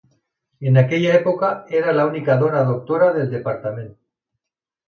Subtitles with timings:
[0.69, 1.51] En aquella època
[1.81, 3.93] era l'única dona doctora del departament.